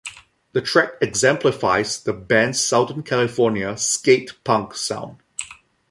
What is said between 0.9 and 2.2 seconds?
exemplifies the